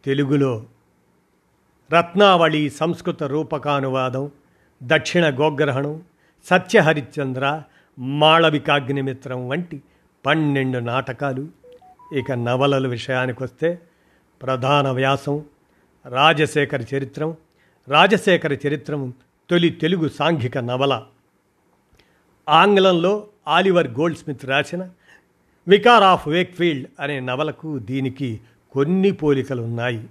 [0.05, 0.65] తెలుగులో
[1.93, 4.31] రత్నావళి సంస్కృత రూపకానువాదం
[4.83, 6.03] దక్షిణ గోగ్రహణం
[6.45, 7.63] సత్యహరిశ్చంద్ర
[7.99, 9.81] మాళవికాగ్నిమిత్రం వంటి
[10.25, 11.47] పన్నెండు నాటకాలు.
[12.17, 13.79] ఇక నవలల విషయానికొస్తే
[14.41, 15.45] ప్రధాన వ్యాసం
[16.05, 17.35] రాజశేఖర చరిత్రం.
[17.87, 19.13] రాజశేఖర చరిత్రం
[19.49, 21.03] తొలి తెలుగు సాంఘిక నవల.
[22.49, 24.89] ఆంగ్లంలో ఆలివర్ గోల్డ్ స్మిత్ రాసిన
[25.67, 28.39] వికార్ ఆఫ్ వేక్ఫీల్డ్ అనే నవలకు దీనికి
[28.71, 30.07] కొన్ని పోలికలు ఉన్నాయి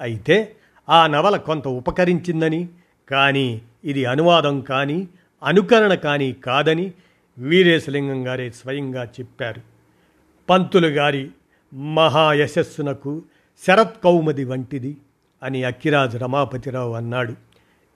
[0.00, 0.56] అయితే
[0.88, 2.68] ఆ నవల కొంత ఉపకరించిందని
[3.10, 5.08] కానీ ఇది అనువాదం కానీ
[5.42, 6.92] అనుకరణ కానీ కాదని
[7.38, 9.60] వీరేశలింగం గారే స్వయంగా చెప్పారు.
[10.50, 11.30] పంతులు గారి
[11.74, 13.22] మహాయశస్సునకు
[13.66, 14.96] శరత్ కౌమది వంటిది
[15.42, 17.34] అని అక్కిరాజు రమాపతిరావు అన్నాడు.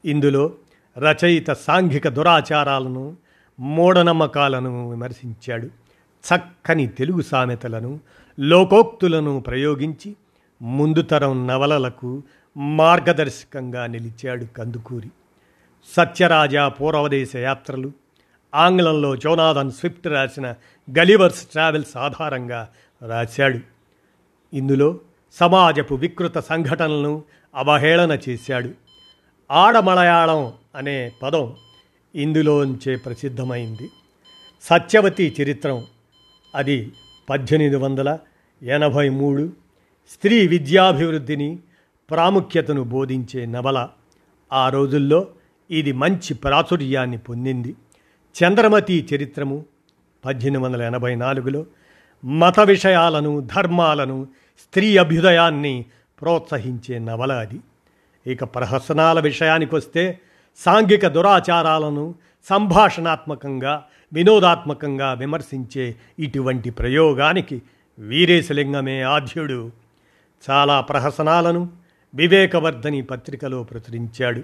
[0.04, 0.52] ఇందులో
[0.98, 3.16] రచయిత సాంఘిక దురాచారాలను
[3.60, 5.83] మూఢనమ్మకాలను విమర్శించాడు.
[6.24, 8.00] చక్కని తెలుగు సామెతలను
[8.40, 10.16] లోకోక్తులను ప్రయోగించి
[10.62, 12.22] ముందు తరం నవలలకు
[12.56, 15.10] మార్గదర్శకంగా నిలిచాడు కందుకూరి.
[15.96, 17.92] సత్యరాజా పూర్వదేశ యాత్రలు
[18.54, 20.54] ఆంగ్లంలో జోనాథన్ స్విఫ్ట్ రాసిన
[20.98, 22.68] గలివర్స్ ట్రావెల్స్ ఆధారంగా
[23.08, 23.58] రాశాడు.
[24.56, 24.98] ఇందులో
[25.32, 28.70] సమాజపు వికృత సంఘటనలను అవహేళన చేశాడు.
[29.50, 31.56] ఆడమలయాళం అనే పదం
[32.14, 33.90] ఇందులోంచే ప్రసిద్ధమైంది.
[34.62, 35.84] సత్యవతి చరిత్రం
[36.54, 36.92] అది
[37.30, 38.18] పద్దెనిమిది వందల
[38.62, 39.52] ఎనభై మూడు.
[40.12, 41.58] స్త్రీ విద్యాభివృద్ధిని
[42.10, 43.88] ప్రాముఖ్యతను బోధించే నవల.
[44.52, 45.26] ఆ రోజుల్లో
[45.70, 47.74] ఇది మంచి ప్రాచుర్యాన్ని పొందింది.
[48.42, 49.64] చంద్రమతి చరిత్రము
[50.24, 51.66] పద్దెనిమిది వందల ఎనభై నాలుగులో
[52.24, 55.84] మత విషయాలను ధర్మాలను స్త్రీ అభ్యుదయాన్ని
[56.20, 57.60] ప్రోత్సహించే నవల అది.
[58.26, 60.20] ఇక ప్రహసనాల విషయానికొస్తే
[60.56, 62.14] సాంఘిక దురాచారాలను
[62.48, 67.62] సంభాషణాత్మకంగా వినోదాత్మకంగా విమర్శించే ఇటువంటి ప్రయోగానికి
[67.98, 69.72] వీరేశలింగమే ఆద్యుడు
[70.50, 71.68] చాలా ప్రహసనాలను
[72.14, 74.42] వివేకవర్ధని పత్రికలో ప్రచురించాడు.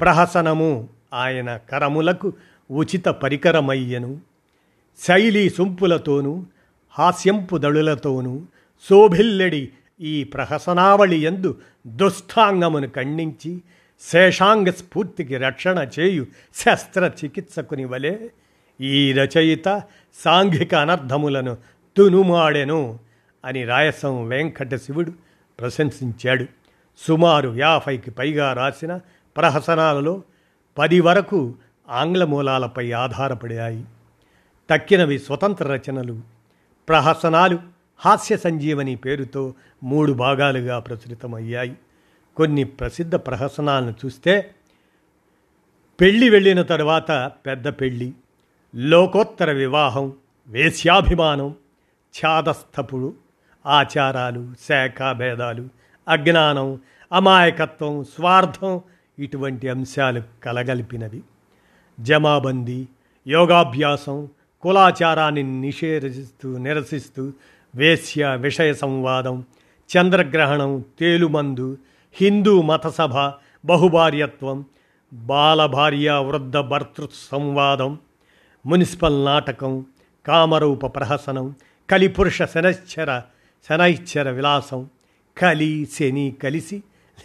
[0.00, 2.32] ప్రహసనము ఆయన కరములకు
[2.70, 4.20] ఉచిత పరికరమయ్యను.
[4.98, 6.44] శైలి సొంపులతోనూ
[6.90, 8.42] హాస్యంపు దళులతోనూ
[8.88, 9.68] శోభిల్లెడి
[10.00, 13.62] ఈ ప్రహసనావళి ఎందు దుష్టాంగమును ఖండించి
[14.00, 18.28] శేషాంగ స్ఫూర్తికి రక్షణ చేయు శస్త్రచికిత్సకుని వలె
[18.80, 19.82] ఈ రచయిత
[20.24, 21.56] సాంఘిక అనర్థములను
[21.96, 22.98] తునుమాడెను
[23.44, 25.12] అని రాయసం వెంకట శివుడు
[25.60, 26.46] ప్రశంసించాడు.
[26.98, 29.00] సుమారు యాభైకి పైగా రాసిన
[29.36, 30.22] ప్రహసనాలలో
[30.78, 31.54] పది వరకు
[31.88, 33.84] ఆంగ్ల మూలాలపై ఆధారపడాయి.
[34.70, 36.20] తక్కినవి స్వతంత్ర రచనలు
[36.88, 37.58] ప్రహసనాలు
[37.98, 41.76] హాస్య సంజీవని పేరుతో మూడు భాగాలుగా ప్రచురితమయ్యాయి.
[42.36, 44.50] కొన్ని ప్రసిద్ధ ప్రహసనాలను చూస్తే
[46.00, 48.12] పెళ్ళి వెళ్ళిన తరువాత పెద్ద పెళ్ళి
[48.74, 50.12] లోకోత్తర వివాహం
[50.48, 51.54] వేశ్యాభిమానం
[52.14, 53.14] ఛాదస్థపుడు
[53.66, 55.68] ఆచారాలు శాఖాభేదాలు
[56.08, 56.78] అజ్ఞానం
[57.12, 58.80] అమాయకత్వం స్వార్థం
[59.18, 61.22] ఇటువంటి అంశాలు కలగలిపినవి.
[62.00, 62.88] జమాబందీ
[63.26, 64.28] యోగాభ్యాసం
[64.62, 67.32] కులాచారాన్ని నిషేధిస్తూ నిరసిస్తూ
[67.74, 69.44] వేశ్య విషయ సంవాదం
[69.90, 71.78] చంద్రగ్రహణం తేలుమందు
[72.12, 73.32] హిందూ మతసభ
[73.64, 74.64] బహుభార్యత్వం
[75.12, 77.98] బాలభార్య వృద్ధ భర్తృ సంవాదం
[78.66, 79.86] మున్సిపల్ నాటకం
[80.26, 81.54] కామరూప ప్రహసనం
[81.90, 83.22] కలిపురుష శనశ్చర
[83.68, 84.88] శనైశ్చర విలాసం
[85.38, 86.82] కలి శని కలిసి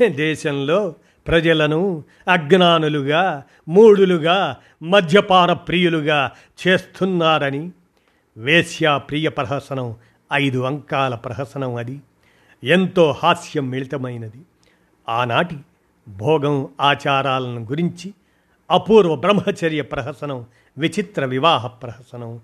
[0.08, 0.96] దేశంలో
[1.28, 6.32] ప్రజలను అజ్ఞానులుగా మూడులుగా మద్యపాన ప్రియులుగా
[6.68, 7.72] చేస్తున్నారని
[8.38, 9.96] వేశ్యా ప్రియ ప్రహసనం
[10.34, 12.02] ఐదు అంకాల ప్రహసనం అది.
[12.64, 14.42] ఎంతో హాస్యం మిళితమైనది.
[15.10, 15.58] ఆనాటి
[16.08, 18.14] భోగం ఆచారాలను గురించి
[18.72, 20.46] అపూర్వ బ్రహ్మచర్య ప్రహసనం
[20.78, 22.40] విచిత్ర వివాహ ప్రహసనం.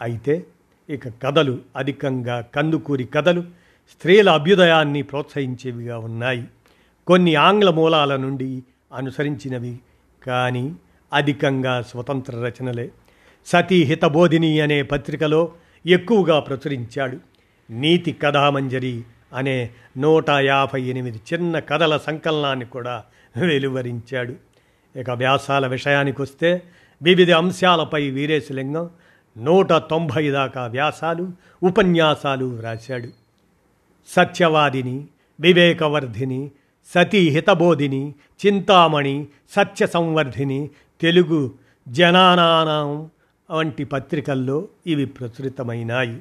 [0.00, 0.46] అయితే
[0.90, 3.40] ఇక కథలు అధికంగా కందుకూరి కథలు
[3.90, 6.44] స్త్రీల అభ్యుదయాన్ని ప్రోత్సహించేవిగా ఉన్నాయి.
[7.06, 8.62] కొన్ని ఆంగ్ల మూలాల నుండి
[8.94, 9.78] అనుసరించినవి
[10.26, 10.74] కానీ
[11.12, 12.90] అధికంగా స్వతంత్ర రచనలే.
[13.46, 15.52] సతీ హితబోధిని అనే పత్రికలో
[15.86, 17.18] ఎక్కువగా ప్రచురించాడు.
[17.70, 19.02] నీతి కథామంజరి
[19.34, 23.04] అనే నూట యాభై ఎనిమిది చిన్న కథల సంకలనాన్ని కూడా
[23.36, 24.34] వెలువరించాడు.
[24.98, 26.62] ఇక వ్యాసాల విషయానికి వస్తే
[27.02, 28.90] వివిధ అంశాలపై వీరేశలింగం
[29.38, 31.32] నూట తొంభై దాకా వ్యాసాలు
[31.62, 33.08] ఉపన్యాసాలు వ్రాశాడు.
[34.08, 35.06] సత్యవాదిని
[35.40, 36.50] వివేకవర్ధిని
[36.94, 38.14] సతీ హితబోధిని
[38.46, 41.54] చింతామణి సత్య సంవర్ధిని తెలుగు
[41.88, 43.10] జనానానం
[43.50, 46.20] వంటి పత్రికల్లో ఇవి ప్రచురితమైనాయి.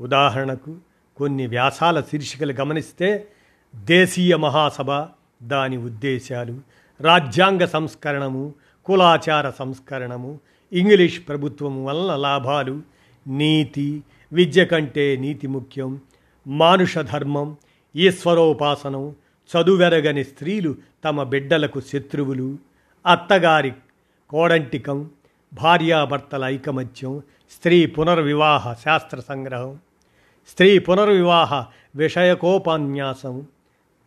[0.00, 0.76] ఉదాహరణకు
[1.16, 3.28] కొన్ని వ్యాసాల శీర్షికలు గమనిస్తే
[3.76, 5.06] దేశీయ మహాసభ
[5.42, 6.60] దాని ఉద్దేశాలు
[7.00, 8.54] రాజ్యాంగ సంస్కరణము
[8.86, 10.40] కులాచార సంస్కరణము
[10.72, 12.82] ఇంగ్లీష్ ప్రభుత్వం వలన లాభాలు
[13.26, 16.00] నీతి విద్య కంటే నీతి ముఖ్యం
[16.46, 17.56] మానుష ధర్మం
[17.96, 19.14] ఈశ్వరోపాసనం
[19.50, 22.58] చదువెరగని స్త్రీలు తమ బిడ్డలకు శత్రువులు
[23.06, 23.72] అత్తగారి
[24.30, 25.10] కోడంటికం
[25.54, 29.78] భార్యాభర్తల ఐకమత్యం స్త్రీ పునర్వివాహ శాస్త్ర సంగ్రహం
[30.48, 31.64] స్త్రీ పునర్వివాహ
[31.96, 33.46] విషయకోపన్యాసం.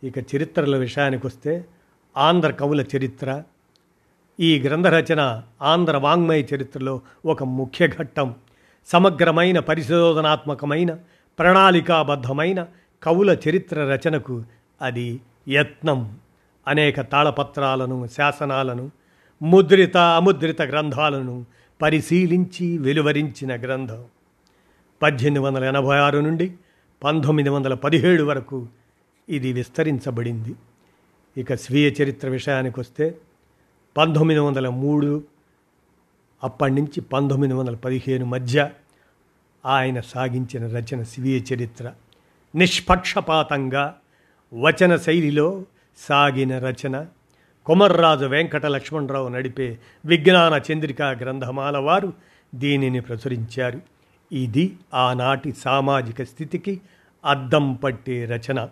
[0.03, 1.65] ఇక చరిత్రల విషయానికి వస్తే
[2.17, 3.43] ఆంధ్ర కవుల చరిత్ర
[4.41, 8.35] ఈ గ్రంథ రచన ఆంధ్ర వాంగ్మయ చరిత్రలో ఒక ముఖ్య ఘట్టం.
[8.87, 10.97] సమగ్రమైన పరిశోధనాత్మకమైన
[11.39, 12.67] ప్రణాళికాబద్ధమైన
[13.03, 14.43] కవుల చరిత్ర రచనకు
[14.81, 16.17] అది యత్నం.
[16.67, 18.91] అనేక తాళపత్రాలను శాసనాలను
[19.41, 21.45] ముద్రిత అముద్రిత గ్రంథాలను
[21.81, 24.05] పరిశీలించి వెలువరించిన గ్రంథం.
[25.01, 26.51] పద్దెనిమిది వందల ఎనభై ఆరు నుండి
[27.03, 28.67] పంతొమ్మిది వందల పదిహేడు వరకు
[29.29, 30.55] ఇది విస్తరించబడింది.
[31.37, 33.17] ఇక స్వీయ చరిత్ర విషయానికి వస్తే
[33.97, 35.23] పంతొమ్మిది వందల మూడు
[36.43, 38.69] అప్పటి నుంచి పంతొమ్మిది వందల పదిహేను మధ్య
[39.65, 41.91] ఆయన సాగించిన రచన స్వీయ చరిత్ర.
[42.55, 43.95] నిష్పక్షపాతంగా
[44.53, 45.63] వచన శైలిలో
[45.97, 47.05] సాగిన రచన.
[47.65, 52.13] కొమర్రాజు వెంకట లక్ష్మణరావు నడిపే విజ్ఞాన చంద్రికా గ్రంథమాల వారు
[52.55, 53.81] దీనిని ప్రచురించారు.
[54.31, 56.81] ఇది ఆనాటి సామాజిక స్థితికి
[57.25, 58.69] అద్దం పట్టే రచన.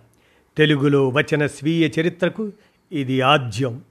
[0.57, 2.51] తెలుగులో వచన స్వీయ చరిత్రకు
[2.91, 3.81] ఇది ఆద్యం.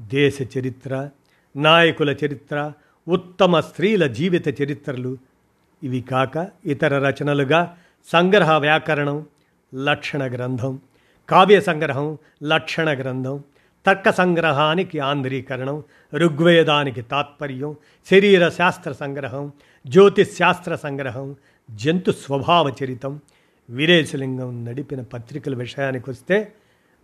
[0.00, 1.08] దేశ చరిత్ర
[1.56, 2.72] నాయకుల చరిత్ర
[3.06, 5.12] ఉత్తమ స్త్రీల జీవిత చరిత్రలు.
[5.82, 7.76] ఇవి కాక ఇతర రచనలుగా
[8.08, 9.26] సంగ్రహ వ్యాకరణం
[9.74, 10.72] లక్షణ గ్రంథం
[11.28, 13.36] కావ్య సంగ్రహం లక్షణ గ్రంథం
[13.86, 17.76] తర్క సంగ్రహానికి ఆంధ్రీకరణం ఋగ్వేదానికి తాత్పర్యం
[18.10, 19.52] శరీర శాస్త్ర సంగ్రహం
[19.84, 21.36] జ్యోతిష్ శాస్త్ర సంగ్రహం
[21.70, 23.20] జంతు స్వభావ చరితం
[23.68, 26.52] వీరేశలింగం నడిపిన పత్రికల విషయానికి వస్తే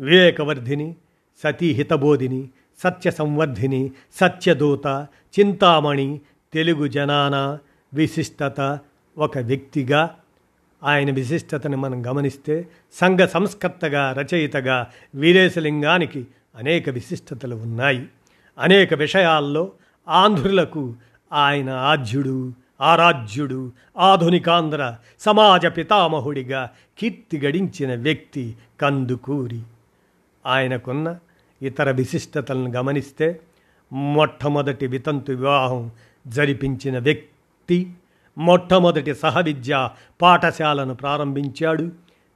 [0.01, 0.89] వివేకవర్ధిని
[1.45, 2.43] సతీహితబోధిని
[2.83, 4.87] సత్య సంవర్ధిని సత్యదూత
[5.41, 6.21] చింతామణి
[6.53, 7.59] తెలుగు జనాన
[7.95, 8.79] విశిష్టత
[9.19, 10.17] ఒక వ్యక్తిగా
[10.85, 18.07] ఆయన విశిష్టతని మనం గమనిస్తే సంఘ సంస్కర్తగా రచయితగా వీరేశలింగానికి అనేక విశిష్టతలు ఉన్నాయి.
[18.59, 19.73] అనేక విషయాల్లో
[20.09, 20.95] ఆంధ్రులకు
[21.33, 29.61] ఆయన ఆద్యుడు ఆరాధ్యుడు ఆధునికాంధ్ర సమాజ పితామహుడిగా కీర్తి గడించిన వ్యక్తి కందుకూరి.
[30.47, 31.19] ఆయనకున్న
[31.63, 33.41] ఇతర విశిష్టతలను గమనిస్తే
[33.93, 35.91] మొట్టమొదటి వితంతు వివాహం
[36.27, 37.93] జరిపించిన వ్యక్తి
[38.39, 39.89] మొట్టమొదటి సహవిద్య
[40.23, 41.91] పాఠశాలను ప్రారంభించాడు.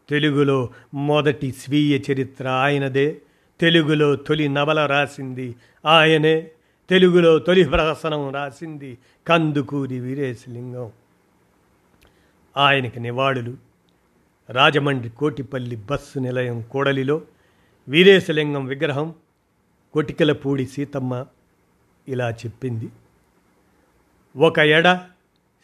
[0.09, 3.17] తెలుగులో మొదటి స్వీయ చరిత్ర ఆయనదే.
[3.61, 5.57] తెలుగులో తొలి నవల రాసింది
[5.87, 6.51] ఆయనే.
[6.91, 10.91] తెలుగులో తొలి ప్రహసనం రాసింది కందుకూరి వీరేశలింగం.
[12.57, 13.55] ఆయనకి నివాళులు.
[14.51, 17.21] రాజమండ్రి కోటిపల్లి బస్సు నిలయం కూడలిలో
[17.89, 19.15] వీరేశలింగం విగ్రహం
[19.93, 21.27] కొటికలపూడి సీతమ్మ
[22.09, 22.89] ఇలా చెప్పింది.
[24.37, 24.89] ఒక ఎడ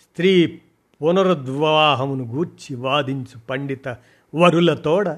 [0.01, 0.61] స్త్రీ
[1.03, 3.89] పునరుద్వాహమును గూర్చి వాదించు పండిత
[4.35, 5.17] వరులతోడ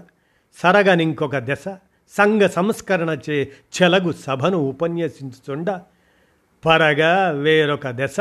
[0.57, 1.65] సరగనింకొక దశ
[2.11, 5.71] సంఘ సంస్కరణ చే చెలగు సభను ఉపన్యసించుచుండ
[6.67, 8.17] పరగా వేరొక దశ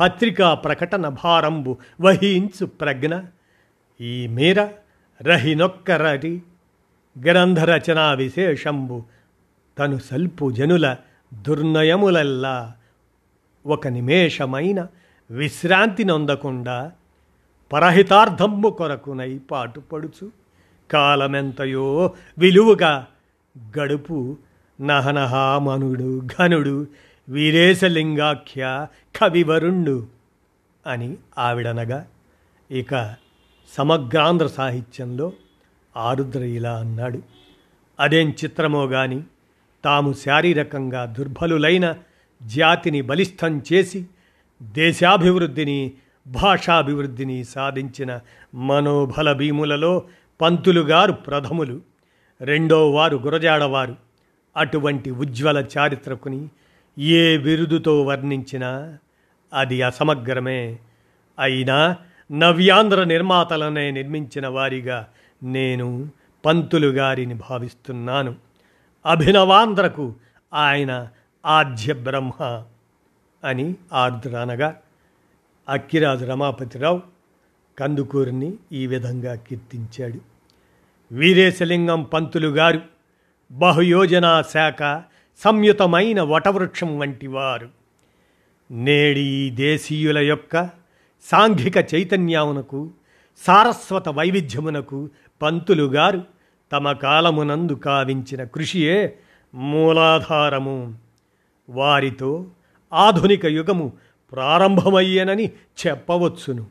[0.00, 3.14] పత్రికా ప్రకటన భారంబు వహించు ప్రజ్ఞ.
[4.00, 4.68] ఈ మీర
[5.22, 6.42] రహినొక్కరటి
[7.16, 8.98] గ్రంథరచనా విశేషంబు
[9.76, 10.86] తను సల్పు జనుల
[11.32, 12.56] దుర్నయములల్లా
[13.64, 14.80] ఒక నిమేషమైన
[15.30, 16.76] విశ్రాంతి నొందకుండా
[17.70, 20.26] పరహితార్థంబు కొరకునై పాటుపడుచు
[20.90, 21.86] కాలమెంతయో
[22.38, 22.92] విలువగా
[23.54, 24.18] గడుపు
[24.78, 26.76] నహనహామనుడు ఘనుడు
[27.28, 28.62] వీరేశలింగాఖ్య
[29.14, 29.96] కవివరుణ్ణు
[30.86, 32.00] అని ఆవిడనగా
[32.70, 32.92] ఇక
[33.70, 35.26] సమగ్రాంధ్ర సాహిత్యంలో
[35.96, 37.22] ఆరుద్ర ఇలా అన్నాడు.
[38.00, 39.22] అదేం చిత్రమో గాని
[39.84, 41.94] తాము శారీరకంగా దుర్బలులైన
[42.42, 44.06] జాతిని బలిష్టం చేసి
[44.62, 45.92] దేశాభివృద్ధిని
[46.26, 48.20] భాషాభివృద్ధిని సాధించిన
[48.54, 50.02] మనోబల భీములలో
[50.40, 51.80] పంతులుగారు ప్రథములు.
[52.40, 53.96] రెండో వారు గురజాడవారు.
[54.56, 56.48] అటువంటి ఉజ్వల చారిత్రకుని
[56.98, 58.98] ఏ బిరుదుతో వర్ణించినా
[59.54, 60.78] అది అసమగ్రమే.
[61.38, 61.96] అయినా
[62.32, 65.08] నవ్యాంధ్ర నిర్మాతలనే నిర్మించిన వారిగా
[65.42, 66.10] నేను
[66.44, 68.34] పంతులు గారిని భావిస్తున్నాను.
[69.06, 70.14] అభినవాంధ్రకు
[70.54, 71.08] ఆయన
[71.46, 72.64] ఆద్య బ్రహ్మ
[73.44, 74.76] అని ఆర్ద్రనగా
[75.68, 77.02] అక్కిరాజు రమాపతిరావు
[77.78, 80.20] కందుకూరిని ఈ విధంగా కీర్తించాడు.
[81.14, 82.80] వీరేశలింగం పంతులు గారు
[83.50, 85.02] బహుయోజనా శాఖ
[85.44, 87.68] సంయుతమైన వటవృక్షం వంటి వారు.
[88.70, 90.64] నేడి ఈ దేశీయుల యొక్క
[91.22, 92.90] సాంఘిక చైతన్యమునకు
[93.46, 95.10] సారస్వత వైవిధ్యమునకు
[95.42, 96.24] పంతులు గారు
[96.72, 99.18] తమ కాలమునందు కావించిన కృషియే
[99.54, 100.98] మూలాధారము.
[101.68, 102.46] వారితో
[102.92, 103.92] ఆధునిక యుగము
[104.32, 105.52] ప్రారంభమయ్యేనని
[105.86, 106.66] చెప్పవచ్చును.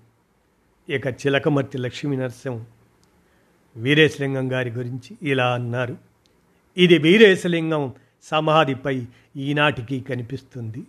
[0.89, 2.65] ఇక చిలకమర్తి లక్ష్మీ నరసింహం
[3.78, 5.97] వీరేశలింగం గారి గురించి ఇలా అన్నారు.
[6.78, 9.06] ఇది వీరేశలింగం సమాధిపై
[9.38, 10.80] ఈనాటికి కనిపిస్తుంది.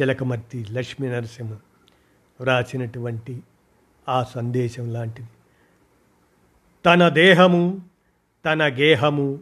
[0.00, 1.58] చిలకమర్తి లక్ష్మీ నరసింహం
[2.40, 3.42] వ్రాసినటువంటి
[4.08, 5.28] ఆ సందేశం లాంటిది.
[6.86, 7.80] తన దేహము
[8.44, 9.40] తన గేహము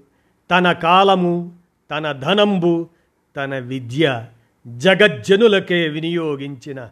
[0.50, 1.58] తన కాలము
[1.90, 2.88] తన ధనంబు
[3.36, 4.26] తన విద్య
[4.66, 6.88] జగజ్జనులకే వినియోగించిన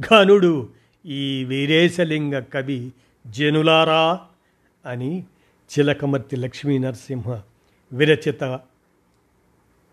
[0.00, 0.68] ఘనుడు
[1.06, 2.92] ఈ వీరేశలింగ కవి
[3.26, 4.20] జనులారా
[4.86, 5.24] అని
[5.70, 7.42] చిలకమర్తి లక్ష్మీ నరసింహ
[7.92, 8.60] విరచిత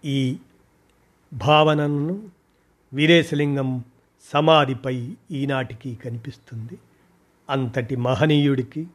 [0.05, 0.37] ఈ
[1.33, 2.29] భావనను
[2.93, 3.83] వీరేశలింగం
[4.23, 6.77] సమాధిపై ఈనాటికి కనిపిస్తుంది.
[7.49, 8.87] అంతటి మహనీయుడికి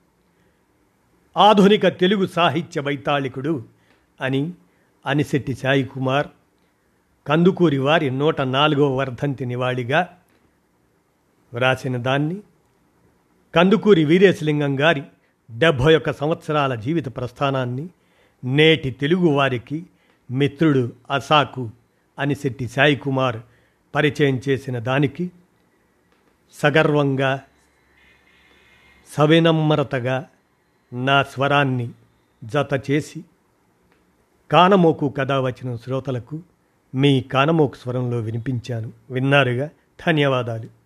[1.36, 3.54] ఆధునిక తెలుగు సాహిత్య వైతాళికుడు
[4.20, 4.52] అని
[5.06, 6.28] అనిశెట్టి సాయి కుమార్
[7.26, 10.00] కందుకూరి వారి నూట నాలుగో వర్ధంతి నివాళిగా
[11.52, 12.38] వ్రాసిన దాన్ని
[13.54, 15.02] కందుకూరి వీరేశలింగం గారి
[15.50, 17.88] డెబ్భై ఒక్క సంవత్సరాల జీవిత ప్రస్థానాన్ని
[18.42, 19.86] నేటి తెలుగు వారికి
[20.30, 21.70] మిత్రుడు అసాకు
[22.18, 23.38] అనిశెట్టి సాయి కుమార్
[23.94, 25.30] పరిచయం చేసిన దానికి
[26.54, 27.40] సగర్వంగా
[29.10, 30.16] సవినమ్రతగా
[30.92, 31.90] నా స్వరాన్ని
[32.44, 33.24] జత చేసి
[34.50, 36.40] కానమోకు కథ వచ్చిన శ్రోతలకు
[36.94, 38.92] మీ కానమోకు స్వరంలో వినిపించాను.
[39.10, 39.70] విన్నారుగా?
[40.06, 40.85] ధన్యవాదాలు.